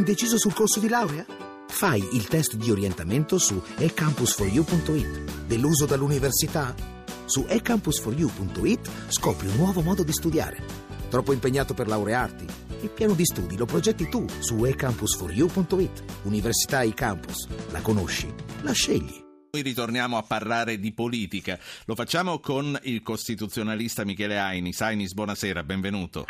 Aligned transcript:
Indeciso 0.00 0.38
sul 0.38 0.54
corso 0.54 0.80
di 0.80 0.88
laurea? 0.88 1.26
Fai 1.68 2.02
il 2.14 2.26
test 2.26 2.54
di 2.54 2.70
orientamento 2.70 3.36
su 3.36 3.62
ecampus4u.it. 3.76 5.44
Deluso 5.44 5.84
dall'università? 5.84 6.74
Su 7.26 7.42
ecampus4u.it 7.42 8.90
scopri 9.08 9.48
un 9.48 9.56
nuovo 9.56 9.82
modo 9.82 10.02
di 10.02 10.12
studiare. 10.12 10.64
Troppo 11.10 11.34
impegnato 11.34 11.74
per 11.74 11.86
laurearti? 11.86 12.46
Il 12.80 12.88
piano 12.88 13.12
di 13.12 13.26
studi 13.26 13.58
lo 13.58 13.66
progetti 13.66 14.08
tu 14.08 14.24
su 14.38 14.54
ecampus4u.it. 14.62 16.02
Università 16.22 16.82
eCampus. 16.82 17.46
La 17.70 17.82
conosci? 17.82 18.32
La 18.62 18.72
scegli. 18.72 19.22
Noi 19.52 19.62
ritorniamo 19.62 20.16
a 20.16 20.22
parlare 20.22 20.78
di 20.78 20.94
politica. 20.94 21.58
Lo 21.84 21.94
facciamo 21.94 22.38
con 22.38 22.74
il 22.84 23.02
costituzionalista 23.02 24.06
Michele 24.06 24.38
Ainis. 24.38 24.80
Ainis, 24.80 25.12
buonasera, 25.12 25.62
benvenuto. 25.62 26.24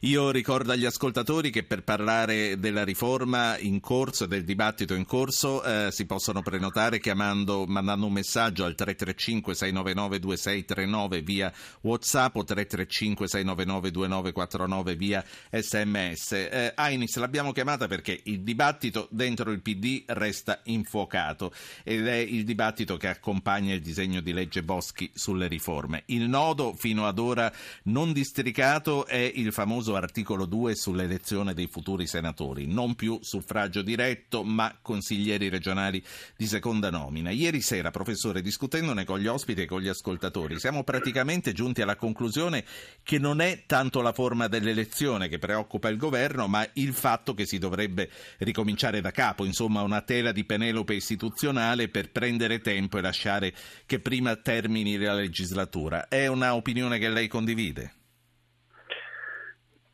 Io 0.00 0.30
ricordo 0.30 0.72
agli 0.72 0.84
ascoltatori 0.84 1.50
che 1.50 1.62
per 1.62 1.82
parlare 1.82 2.58
della 2.58 2.84
riforma 2.84 3.58
in 3.58 3.80
corso 3.80 4.26
del 4.26 4.44
dibattito 4.44 4.94
in 4.94 5.04
corso 5.04 5.62
eh, 5.62 5.88
si 5.90 6.06
possono 6.06 6.42
prenotare 6.42 6.98
chiamando, 6.98 7.64
mandando 7.66 8.06
un 8.06 8.12
messaggio 8.12 8.64
al 8.64 8.74
335 8.74 9.54
699 9.54 10.18
2639 10.18 11.22
via 11.22 11.52
WhatsApp 11.82 12.36
o 12.36 12.44
335 12.44 13.28
699 13.28 13.90
2949 13.90 14.96
via 14.96 15.24
SMS. 15.50 16.32
Eh, 16.32 16.72
Ainis 16.74 17.16
l'abbiamo 17.16 17.52
chiamata 17.52 17.86
perché 17.86 18.20
il 18.24 18.40
dibattito 18.40 19.08
dentro 19.10 19.50
il 19.50 19.60
PD 19.60 20.04
resta 20.06 20.60
infuocato 20.64 21.52
ed 21.82 22.06
è 22.06 22.16
il 22.16 22.44
dibattito 22.44 22.96
che 22.96 23.08
accompagna 23.08 23.74
il 23.74 23.80
disegno 23.80 24.20
di 24.20 24.32
legge 24.32 24.62
Boschi 24.62 25.10
sulle 25.14 25.48
riforme. 25.48 26.02
Il 26.06 26.28
nodo 26.28 26.74
fino 26.74 27.06
ad 27.06 27.18
ora 27.18 27.52
non 27.84 28.12
districato 28.12 29.06
è 29.06 29.30
il 29.34 29.51
famoso 29.52 29.94
articolo 29.94 30.46
2 30.46 30.74
sull'elezione 30.74 31.54
dei 31.54 31.68
futuri 31.68 32.06
senatori, 32.06 32.66
non 32.66 32.94
più 32.94 33.18
suffragio 33.22 33.82
diretto 33.82 34.42
ma 34.42 34.76
consiglieri 34.82 35.48
regionali 35.48 36.02
di 36.36 36.46
seconda 36.46 36.90
nomina. 36.90 37.30
Ieri 37.30 37.60
sera, 37.60 37.90
professore, 37.90 38.42
discutendone 38.42 39.04
con 39.04 39.20
gli 39.20 39.26
ospiti 39.28 39.62
e 39.62 39.66
con 39.66 39.80
gli 39.80 39.88
ascoltatori, 39.88 40.58
siamo 40.58 40.82
praticamente 40.82 41.52
giunti 41.52 41.82
alla 41.82 41.96
conclusione 41.96 42.64
che 43.02 43.18
non 43.18 43.40
è 43.40 43.64
tanto 43.66 44.00
la 44.00 44.12
forma 44.12 44.48
dell'elezione 44.48 45.28
che 45.28 45.38
preoccupa 45.38 45.88
il 45.88 45.96
governo, 45.96 46.48
ma 46.48 46.66
il 46.74 46.92
fatto 46.92 47.34
che 47.34 47.46
si 47.46 47.58
dovrebbe 47.58 48.10
ricominciare 48.38 49.00
da 49.00 49.10
capo, 49.10 49.44
insomma 49.44 49.82
una 49.82 50.00
tela 50.02 50.32
di 50.32 50.44
Penelope 50.44 50.94
istituzionale 50.94 51.88
per 51.88 52.10
prendere 52.10 52.60
tempo 52.60 52.98
e 52.98 53.02
lasciare 53.02 53.54
che 53.86 54.00
prima 54.00 54.34
termini 54.36 54.96
la 54.96 55.14
legislatura. 55.14 56.08
È 56.08 56.26
una 56.26 56.54
opinione 56.54 56.98
che 56.98 57.08
lei 57.08 57.28
condivide? 57.28 58.01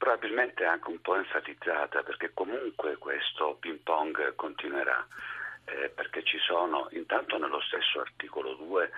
Probabilmente 0.09 0.65
anche 0.65 0.89
un 0.89 1.03
po' 1.03 1.17
enfatizzata 1.17 2.03
perché 2.03 2.31
comunque 2.33 2.97
questo 2.97 3.59
ping 3.61 3.79
pong 3.81 4.35
continuerà. 4.37 5.07
Eh, 5.71 5.91
perché 5.91 6.23
ci 6.23 6.39
sono 6.39 6.89
intanto 6.93 7.37
nello 7.37 7.61
stesso 7.61 8.01
articolo 8.01 8.55
2 8.55 8.91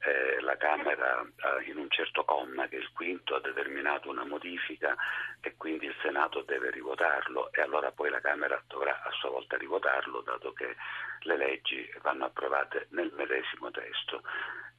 eh, 0.00 0.40
la 0.42 0.58
Camera 0.58 1.22
eh, 1.22 1.70
in 1.70 1.78
un 1.78 1.88
certo 1.88 2.22
comma 2.24 2.68
che 2.68 2.76
il 2.76 2.92
quinto 2.92 3.34
ha 3.34 3.40
determinato 3.40 4.10
una 4.10 4.24
modifica 4.24 4.94
e 5.40 5.56
quindi 5.56 5.86
il 5.86 5.94
Senato 6.02 6.42
deve 6.42 6.70
rivotarlo 6.70 7.50
e 7.52 7.62
allora 7.62 7.92
poi 7.92 8.10
la 8.10 8.20
Camera 8.20 8.62
dovrà 8.66 9.02
a 9.02 9.10
sua 9.12 9.30
volta 9.30 9.56
rivotarlo 9.56 10.20
dato 10.20 10.52
che 10.52 10.76
le 11.20 11.36
leggi 11.38 11.90
vanno 12.02 12.26
approvate 12.26 12.88
nel 12.90 13.10
medesimo 13.16 13.70
testo. 13.70 14.22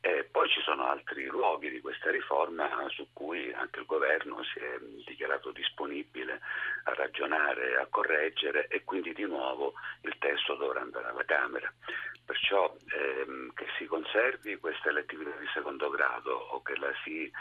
E 0.01 0.23
poi 0.31 0.47
ci 0.49 0.61
sono 0.61 0.85
altri 0.85 1.25
luoghi 1.25 1.69
di 1.69 1.81
questa 1.81 2.09
riforma 2.09 2.69
su 2.89 3.07
cui 3.11 3.51
anche 3.51 3.79
il 3.79 3.85
governo 3.85 4.41
si 4.43 4.59
è 4.59 4.77
dichiarato 5.05 5.51
disponibile 5.51 6.39
a 6.89 6.93
ragionare, 6.93 7.77
a 7.77 7.87
correggere 7.89 8.67
e 8.67 8.83
quindi 8.83 9.13
di 9.13 9.25
nuovo 9.25 9.73
il 10.01 10.15
testo 10.19 10.55
dovrà 10.55 10.81
andare 10.81 11.07
alla 11.07 11.25
Camera. 11.25 11.71
Perciò 12.25 12.75
ehm, 12.93 13.53
che 13.53 13.65
si 13.77 13.85
conservi 13.85 14.57
questa 14.57 14.89
elettività 14.89 15.31
di 15.39 15.47
secondo 15.53 15.89
grado 15.89 16.35
o 16.35 16.61
che 16.61 16.75
la 16.77 16.91
si 17.03 17.31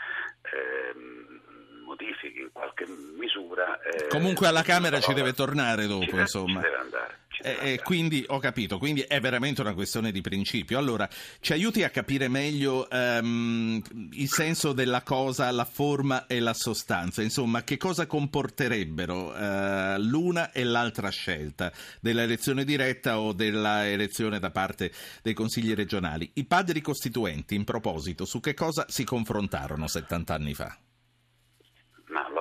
ehm, 0.53 1.58
modifichi 1.89 2.41
in 2.41 2.51
qualche 2.53 2.87
misura. 3.19 3.81
Eh, 3.81 4.09
Comunque 4.09 4.47
alla 4.47 4.63
Camera 4.63 5.01
ci 5.01 5.15
deve 5.15 5.33
tornare 5.33 5.87
dopo, 5.87 6.05
ci 6.05 6.17
insomma. 6.17 6.61
Ci 6.61 6.69
deve 6.69 6.77
andare. 6.77 7.19
Eh, 7.41 7.59
eh, 7.61 7.83
quindi 7.83 8.25
ho 8.27 8.39
capito, 8.41 8.79
quindi 8.79 9.03
è 9.03 9.21
veramente 9.21 9.61
una 9.61 9.75
questione 9.75 10.11
di 10.11 10.21
principio. 10.21 10.79
Allora, 10.79 11.09
ci 11.41 11.53
aiuti 11.53 11.85
a 11.85 11.91
capire 11.91 12.29
meglio 12.29 12.89
um, 12.91 13.81
il 14.13 14.29
senso 14.29 14.73
della 14.73 15.03
cosa, 15.03 15.51
la 15.53 15.65
forma 15.65 16.27
e 16.27 16.41
la 16.41 16.55
sostanza. 16.55 17.23
Insomma, 17.23 17.63
che 17.63 17.77
cosa 17.77 18.07
comporterebbero 18.07 19.33
uh, 19.33 20.01
l'una 20.01 20.51
e 20.51 20.65
l'altra 20.65 21.11
scelta 21.11 21.73
dell'elezione 22.01 22.65
diretta 22.65 23.21
o 23.21 23.33
dell'elezione 23.33 24.41
da 24.41 24.51
parte 24.51 24.91
dei 25.23 25.35
consigli 25.35 25.75
regionali? 25.75 26.29
I 26.35 26.45
padri 26.45 26.81
costituenti, 26.81 27.55
in 27.55 27.65
proposito, 27.65 28.25
su 28.25 28.41
che 28.41 28.55
cosa 28.55 28.85
si 28.89 29.05
confrontarono 29.05 29.87
70 29.87 30.35
anni 30.35 30.55
fa? 30.55 30.77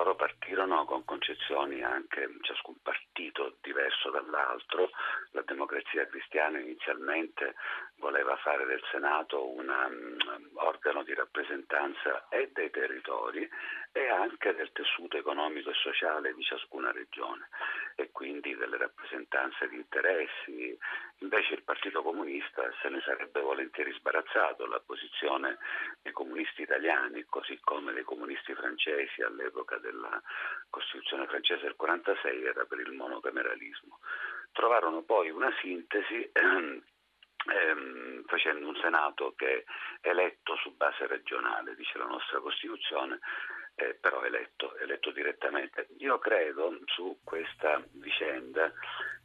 Loro 0.07 0.19
partirono 0.19 0.85
con 0.85 1.03
concezioni 1.03 1.83
anche 1.83 2.29
ciascun 2.39 2.75
partito 2.81 3.57
diverso 3.61 4.09
dall'altro. 4.09 4.89
La 5.31 5.41
democrazia 5.41 6.07
cristiana 6.07 6.59
inizialmente 6.59 7.55
voleva 7.97 8.37
fare 8.37 8.65
del 8.65 8.81
Senato 8.89 9.45
un 9.45 9.67
um, 9.67 10.56
organo 10.97 11.03
di 11.03 11.13
rappresentanza 11.13 12.27
e 12.29 12.49
dei 12.53 12.69
territori 12.71 13.47
e 13.91 14.09
anche 14.09 14.53
del 14.55 14.71
tessuto 14.71 15.17
economico 15.17 15.69
e 15.69 15.73
sociale 15.73 16.33
di 16.33 16.43
ciascuna 16.43 16.91
regione 16.91 17.49
e 17.95 18.11
quindi 18.11 18.55
delle 18.55 18.77
rappresentanze 18.77 19.67
di 19.67 19.75
interessi. 19.75 20.77
Invece 21.19 21.55
il 21.55 21.63
Partito 21.63 22.01
Comunista 22.01 22.61
se 22.81 22.89
ne 22.89 23.01
sarebbe 23.01 23.41
volentieri 23.41 23.91
sbarazzato. 23.93 24.65
La 24.65 24.81
posizione 24.85 25.57
dei 26.01 26.11
comunisti 26.11 26.61
italiani, 26.61 27.25
così 27.25 27.59
come 27.61 27.93
dei 27.93 28.03
comunisti 28.03 28.53
francesi 28.53 29.21
all'epoca 29.21 29.77
della 29.77 30.21
Costituzione 30.69 31.25
francese 31.27 31.63
del 31.63 31.75
46, 31.75 32.43
era 32.43 32.65
per 32.65 32.79
il 32.79 32.91
monocameralismo. 32.91 33.99
Trovarono 34.51 35.01
poi 35.03 35.29
una 35.29 35.51
sintesi 35.61 36.31
ehm, 37.49 37.77
ehm, 37.77 38.23
facendo 38.25 38.67
un 38.67 38.75
Senato 38.75 39.33
che 39.35 39.63
è 40.01 40.09
eletto 40.09 40.55
su 40.57 40.75
base 40.75 41.07
regionale, 41.07 41.75
dice 41.75 41.97
la 41.97 42.05
nostra 42.05 42.39
Costituzione, 42.39 43.19
eh, 43.75 43.93
però 43.93 44.23
eletto, 44.23 44.75
eletto 44.77 45.11
direttamente. 45.11 45.87
Io 45.99 46.17
credo 46.19 46.77
su 46.85 47.19
questa 47.23 47.81
vicenda 47.93 48.71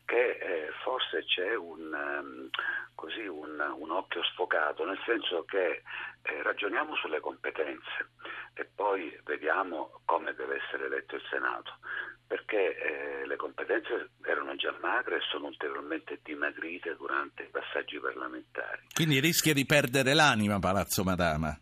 che 0.04 0.30
eh, 0.30 0.70
forse 0.82 1.24
c'è 1.24 1.54
un, 1.54 1.92
um, 1.92 2.48
così, 2.94 3.26
un, 3.26 3.58
un, 3.58 3.90
occhio 3.90 4.22
sfocato, 4.24 4.84
nel 4.84 5.00
senso 5.06 5.44
che 5.44 5.82
eh, 6.22 6.42
ragioniamo 6.42 6.94
sulle 6.96 7.20
competenze 7.20 8.10
e 8.54 8.64
poi 8.64 9.16
vediamo 9.24 10.02
come 10.04 10.34
deve 10.34 10.60
essere 10.62 10.86
eletto 10.86 11.16
il 11.16 11.22
Senato, 11.30 11.78
perché 12.32 12.56
eh, 12.56 13.26
le 13.26 13.36
competenze 13.36 14.08
erano 14.24 14.56
già 14.56 14.74
magre 14.80 15.16
e 15.16 15.20
sono 15.30 15.48
ulteriormente 15.48 16.18
dimagrite 16.22 16.96
durante 16.96 17.42
i 17.42 17.48
passaggi 17.50 17.98
parlamentari. 18.00 18.86
Quindi 18.94 19.20
rischia 19.20 19.52
di 19.52 19.66
perdere 19.66 20.14
l'anima 20.14 20.58
Palazzo 20.58 21.04
Madama. 21.04 21.54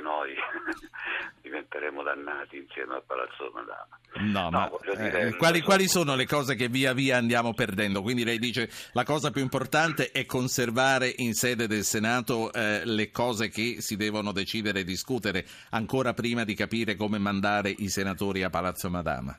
Anche 0.00 0.02
noi 0.02 0.34
diventeremo 1.42 2.02
dannati 2.02 2.56
insieme 2.56 2.96
a 2.96 3.02
Palazzo 3.06 3.50
Madama. 3.52 3.98
No, 4.14 4.50
no 4.50 4.50
ma 4.50 4.70
dire, 4.96 5.28
eh, 5.28 5.36
quali, 5.36 5.60
quali, 5.60 5.86
sono 5.86 6.16
le 6.16 6.26
cose 6.26 6.54
che 6.54 6.68
via 6.68 6.92
via 6.92 7.18
andiamo 7.18 7.52
perdendo? 7.52 8.02
Quindi 8.02 8.24
lei 8.24 8.38
dice 8.38 8.70
la 8.92 9.04
cosa 9.04 9.30
più 9.30 9.42
importante 9.42 10.10
è 10.10 10.24
conservare 10.24 11.12
in 11.16 11.34
sede 11.34 11.66
del 11.66 11.84
Senato 11.84 12.52
eh, 12.52 12.82
le 12.84 13.10
cose 13.10 13.48
che 13.48 13.80
si 13.80 13.96
devono 13.96 14.32
decidere 14.32 14.80
e 14.80 14.84
discutere 14.84 15.44
ancora 15.70 16.14
prima 16.14 16.44
di 16.44 16.54
capire 16.54 16.96
come 16.96 17.18
mandare 17.18 17.70
i 17.70 17.88
senatori 17.88 18.42
a 18.42 18.50
Palazzo 18.50 18.88
Madama. 18.90 19.38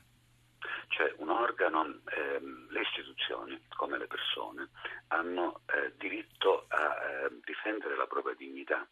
Cioè 0.88 1.14
un 1.18 1.30
organo, 1.30 1.82
ehm, 1.84 2.68
le 2.70 2.80
istituzioni 2.80 3.60
come 3.74 3.98
le 3.98 4.06
persone 4.06 4.68
hanno 5.08 5.60
eh, 5.66 5.92
diritto 5.98 6.66
a 6.68 6.76
eh, 6.76 7.40
difendere 7.44 7.96
la 7.96 8.06
propria 8.06 8.34
dignità 8.36 8.86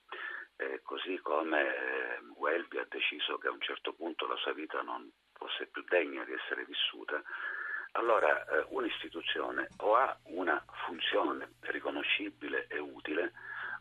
eh, 0.61 0.81
così 0.83 1.19
come 1.23 1.61
eh, 1.61 2.19
Welby 2.37 2.79
ha 2.79 2.87
deciso 2.89 3.39
che 3.39 3.49
a 3.49 3.53
un 3.53 3.61
certo 3.61 3.95
punto 3.95 4.27
la 4.27 4.37
sua 4.37 4.53
vita 4.53 4.83
non 4.83 5.11
fosse 5.33 5.67
più 5.67 5.83
degna 5.89 6.23
di 6.25 6.33
essere 6.33 6.67
vissuta, 6.67 7.23
allora 7.93 8.45
eh, 8.45 8.67
un'istituzione 8.69 9.69
o 9.79 9.97
ha 9.97 10.15
una 10.25 10.63
funzione 10.85 11.55
riconoscibile 11.61 12.67
e 12.69 12.79
utile 12.79 13.33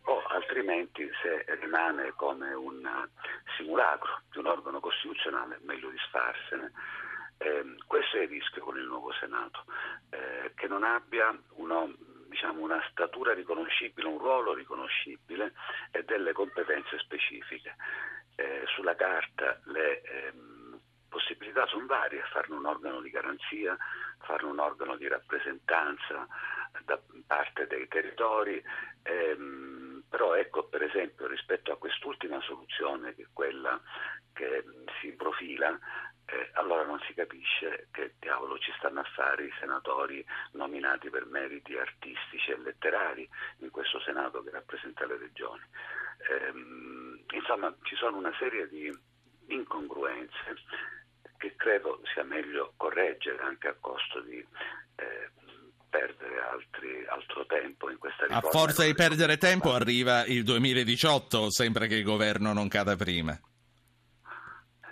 o 0.04 0.24
altrimenti 0.28 1.08
se 1.22 1.44
rimane 1.60 2.14
come 2.14 2.54
un 2.54 2.88
simulacro 3.58 4.22
di 4.32 4.40
un 4.40 4.48
organo 4.48 4.80
costituzionale 4.80 5.60
meglio 5.64 5.90
disfarsene. 5.90 6.72
Eh, 7.38 7.76
questo 7.86 8.18
è 8.18 8.22
il 8.22 8.30
rischio 8.30 8.64
con 8.64 8.78
il 8.78 8.86
nuovo 8.86 9.12
Senato, 9.14 9.66
eh, 10.10 10.54
che 10.56 10.68
non 10.68 10.84
abbia 10.84 11.38
uno 11.56 11.94
diciamo, 12.30 12.62
una 12.62 12.82
statura 12.92 13.34
riconoscibile, 13.34 14.08
un 14.08 14.20
ruolo 14.20 14.54
riconoscibile 14.54 15.54
e 15.92 16.04
delle 16.04 16.32
competenze 16.32 16.98
specifiche. 17.00 17.76
Eh, 18.36 18.64
sulla 18.74 18.96
carta 18.96 19.60
le 19.66 20.02
ehm, 20.02 20.80
possibilità 21.10 21.66
sono 21.68 21.86
varie, 21.88 22.24
farne 22.32 22.56
un 22.56 22.66
organo 22.66 23.02
di 23.02 23.10
garanzia, 23.10 23.76
farne 24.20 24.50
un 24.50 24.60
organo 24.60 24.96
di 24.96 25.08
rappresentanza 25.08 26.26
da 26.86 27.02
parte 27.26 27.68
dei 27.68 27.88
territori, 27.88 28.64
ehm, 29.04 30.04
però 30.10 30.36
ecco 30.36 30.68
per 30.68 30.84
esempio 30.84 31.28
rispetto 31.28 31.72
a 31.72 31.78
quest'ultima 31.78 32.40
soluzione 32.42 33.16
che 33.16 33.24
è 33.24 33.28
quella 33.34 33.80
che 34.34 34.64
si 35.02 35.12
profila, 35.14 35.78
allora 36.60 36.84
non 36.84 37.00
si 37.08 37.14
capisce 37.14 37.88
che 37.92 38.16
diavolo 38.20 38.58
ci 38.60 38.72
stanno 38.78 39.00
a 39.00 39.12
fare 39.16 39.46
i 39.46 39.54
senatori 39.60 40.24
nominati 40.52 41.10
per 41.10 41.26
meriti 41.26 41.78
artistici 41.78 42.52
e 42.52 42.60
letterari 42.60 43.28
in 43.60 43.70
questo 43.72 44.00
Senato 44.02 44.44
che 44.44 44.52
rappresenta 44.52 45.06
le 45.06 45.18
regioni. 45.18 45.64
Ehm, 46.30 47.24
insomma, 47.34 47.74
ci 47.84 47.96
sono 47.96 48.18
una 48.18 48.34
serie 48.38 48.68
di 48.68 48.92
incongruenze 49.48 50.56
che 51.38 51.56
credo 51.56 52.02
sia 52.14 52.24
meglio 52.24 52.74
correggere 52.76 53.42
anche 53.42 53.70
a 53.70 53.76
costo 53.80 54.20
di 54.20 54.38
eh, 54.38 55.30
perdere 55.90 56.42
altri, 56.42 57.06
altro 57.08 57.46
tempo 57.46 57.90
in 57.90 57.98
questa 57.98 58.26
riforma. 58.26 58.48
A 58.48 58.52
forza 58.52 58.84
di 58.84 58.94
perdere 58.94 59.38
tempo 59.38 59.74
arriva 59.74 60.26
il 60.26 60.44
2018, 60.44 61.50
sempre 61.50 61.88
che 61.88 61.96
il 61.96 62.04
governo 62.04 62.52
non 62.52 62.68
cada 62.68 62.96
prima. 62.96 63.40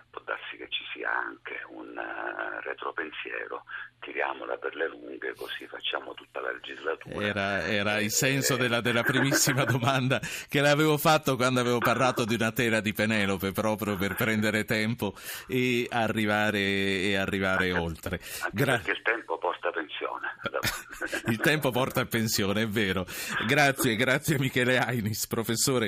Può 0.10 0.22
darsi 0.24 0.58
che 0.58 0.69
ci 0.69 0.84
sia 0.97 1.15
anche 1.15 1.61
un 1.69 1.95
uh, 1.95 2.59
retropensiero 2.63 3.63
tiriamola 3.99 4.57
per 4.57 4.75
le 4.75 4.88
lunghe 4.89 5.33
così 5.35 5.67
facciamo 5.67 6.13
tutta 6.13 6.39
la 6.39 6.51
legislatura. 6.51 7.25
Era, 7.25 7.63
era 7.65 7.99
il 7.99 8.11
senso 8.11 8.55
eh, 8.55 8.57
della, 8.57 8.81
della, 8.81 9.03
primissima 9.03 9.63
domanda 9.65 10.19
che 10.47 10.61
l'avevo 10.61 10.97
fatto 10.97 11.35
quando 11.35 11.59
avevo 11.59 11.79
parlato 11.79 12.25
di 12.25 12.35
una 12.35 12.51
tela 12.51 12.79
di 12.79 12.94
Penelope 12.94 13.51
proprio 13.51 13.95
per 13.95 14.15
prendere 14.15 14.65
tempo 14.65 15.13
e 15.47 15.88
arrivare, 15.89 16.59
e 16.59 17.15
arrivare 17.15 17.69
anche, 17.69 17.79
oltre. 17.79 18.19
Anche 18.41 18.49
Gra- 18.51 18.75
perché 18.75 18.91
il 18.91 19.01
tempo 19.01 19.38
porta 19.38 19.71
pensione. 19.71 20.35
il 21.27 21.39
tempo 21.39 21.71
porta 21.71 22.01
a 22.01 22.05
pensione, 22.05 22.63
è 22.63 22.67
vero. 22.67 23.05
Grazie, 23.45 23.95
grazie 23.95 24.39
Michele 24.39 24.77
Ainis, 24.77 25.27
professore 25.27 25.85